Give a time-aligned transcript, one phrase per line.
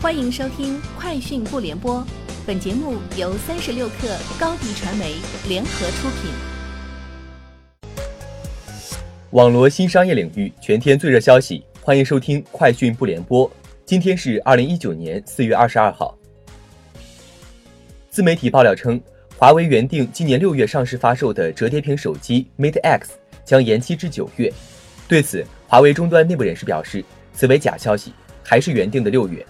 [0.00, 1.96] 欢迎收听《快讯不联播》，
[2.46, 5.16] 本节目由三十六克高低传媒
[5.48, 6.30] 联合出品。
[9.30, 13.50] 网罗新商业领域全天最热消息，欢迎收听《快讯不联播》。
[13.84, 16.16] 今天是二零一九年四月二十二号。
[18.08, 19.00] 自媒体爆料称，
[19.36, 24.52] 华为原定今年六月上市发售的折叠屏手机 Mate X 将延期至九月。
[25.08, 27.04] 对此，华为终端内部人士表示，
[27.34, 28.12] 此为假消息，
[28.44, 29.44] 还是原定的六月。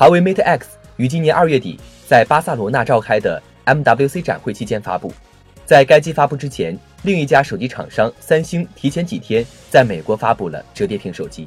[0.00, 5.12] 华为 Mate X 于今年二月底在巴塞罗那召开的 MWC 展会期间发布，
[5.66, 11.46] 在该机发布之前，另一家手机厂商三星提前几天在美国发布了折叠屏手机。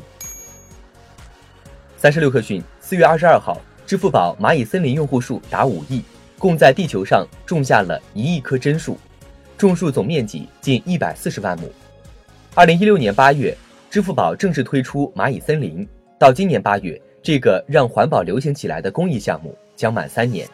[1.97, 6.03] 三十六氪讯，四月二十二号，支付宝蚂蚁森林用户数达五亿，
[6.37, 8.99] 共在地球上种下了一亿棵真树，
[9.57, 11.73] 种树总面积近一百四十万亩。
[12.53, 13.57] 二零一六年八月，
[13.89, 15.87] 支付宝正式推出蚂蚁森林，
[16.19, 17.01] 到今年八月。
[17.23, 20.45] 这个让环保流行起来的公益项目将满三年。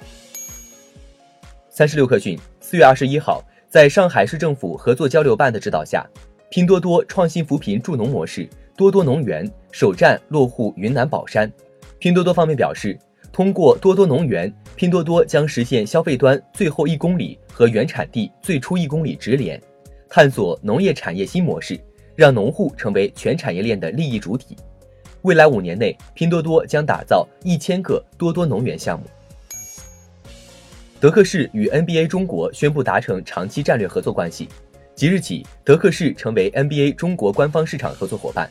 [1.67, 6.07] 三十六氪讯，四月二十一号，在上海市政府合作交流办的指导下，
[6.51, 11.51] 拼多多创新扶贫助农模式“多多农园”首站落户云南保山。
[11.97, 12.95] 拼多多方面表示，
[13.33, 19.59] 通过多多农园，拼多多将实现消费端最后一公里和原产地最初一公里直连，
[20.07, 21.79] 探索农业产业新模式，
[22.15, 24.55] 让农户成为全产业链的利益主体。
[25.23, 29.05] 未来五年内，拼多多将打造一千个多多农园项目。
[30.97, 34.47] 德克士与 NBA 中国宣布达成长期战略合作关系，
[34.95, 38.49] 即日起，德克士成为 NBA 中国官方市场合作伙伴。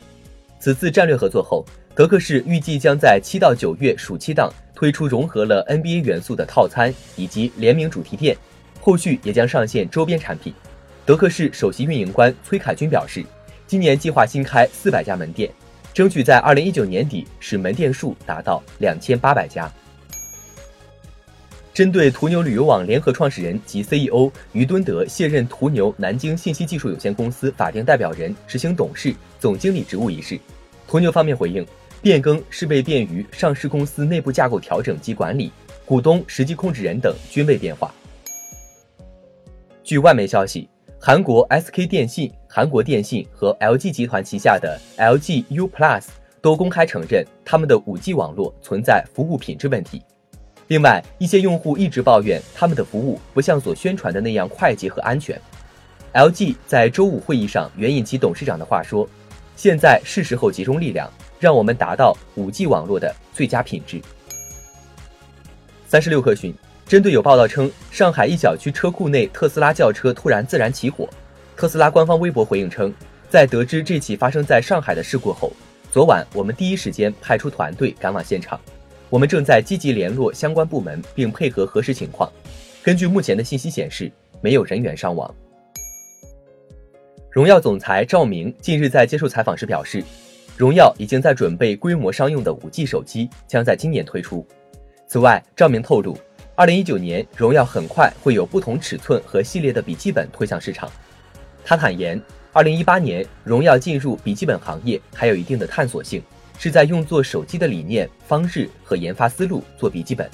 [0.59, 8.37] 此次战略合作后，德克士预计将在七到九月暑期档推出融合了 NBA 元素的套餐以及联名主题店，
[8.79, 10.53] 后续也将上线周边产品。
[11.03, 13.25] 德克士首席运营官崔凯军表示，
[13.65, 15.49] 今年计划新开四百家门店。
[15.93, 19.71] 争取在二零一九年底使门店数达到两千八百家。
[21.73, 30.37] 针对途牛旅游网联合创始人及 CEO 于敦德卸任途牛南京信息技术有限公司法定代表人、执行董事、总经理职务一事，
[30.87, 31.65] 途牛方面回应，
[32.01, 35.51] 变更是为便于上市公司内部架构调整及管理，
[35.85, 37.93] 股东、实际控制人等均未变化。
[39.83, 40.69] 据外媒消息。
[41.01, 46.07] 韩国 SK 电信、韩国电信和 LG 集团旗下的 LG U Plus
[46.41, 50.03] 都公开承认，他们的 5G 网络存在服务品质问题。
[50.67, 55.39] 另外，一些用户一直抱怨他们的服务不像所宣传的那样快捷和安全。
[56.13, 59.07] LG 在周五会议上援引其董事长的话说
[59.55, 61.09] ：“现在是时候集中力量，
[61.39, 64.01] 让我们达到 5G 网络的最佳品质。”
[65.87, 66.53] 三十六氪讯。
[66.89, 71.07] 针对有报道称上海一小区车库内特斯拉轿车突然自燃起火，
[71.55, 72.91] 特斯拉官方微博回应称，
[73.29, 75.53] 在得知这起发生在上海的事故后，
[75.91, 78.59] 昨晚我们第一时间派出团队赶往现场，
[79.07, 82.27] 我们正在积极联络相关部门并配合核实情况。
[82.81, 84.11] 根据目前的信息显示，
[84.41, 85.31] 没有人员伤亡。
[87.29, 90.03] 荣耀总裁赵明近日在接受采访时表示，
[90.57, 94.43] 荣耀已经在准备规模商用的 5G 手机，将在今年推出。
[95.05, 96.17] 此外，赵明透露。
[96.59, 100.91] 二零一九年，荣耀很快会有不同尺寸和系列的笔记本推向市场。
[101.63, 102.21] 他坦言，
[102.51, 106.21] 二零一八年荣耀进入笔记本行业还有一定的探索性，
[106.57, 110.29] 是在用做手机的理念、方式和研发思路做笔记本，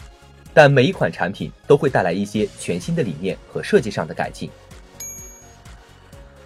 [0.52, 4.50] 但每一款产品都会带来一些全新的理念和设计上的改进。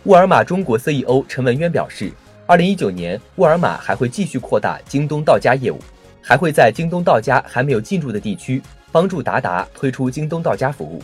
[0.03, 2.11] 沃尔玛中国 CEO 陈文渊表示，
[2.45, 5.79] 二零一九年沃尔玛还会继续扩大京东到家业务，
[6.21, 8.61] 还会在京东到家还没有进入的地区。
[8.91, 11.01] 帮助达达推出京东到家服务。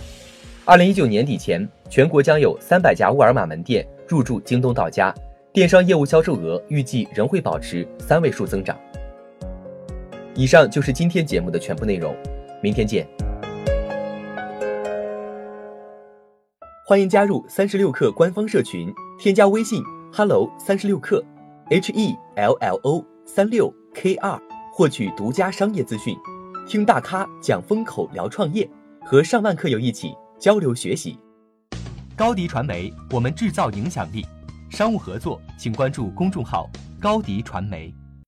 [0.63, 5.13] 二零一九年底前，全国将有三百家沃尔玛门店入驻京东到家，
[5.53, 8.75] 电商业务销售额预计仍会保持三位数增长。
[10.33, 12.15] 以上就是今天节目的全部内容，
[12.61, 13.07] 明天见。
[16.87, 21.23] 欢迎加入三十六氪官方社群，添加微信 hello 三十六氪
[21.69, 24.39] ，h e l l o 三六 k 二，
[24.73, 26.15] 获取独家商业资讯。
[26.67, 28.67] 听大咖讲风口，聊创业，
[29.01, 31.15] 和上万客友一起交流学习。
[32.15, 34.25] 高迪传媒，我们制造影响力。
[34.71, 36.67] 商务合作，请关注公众号
[36.99, 37.93] 高迪传媒。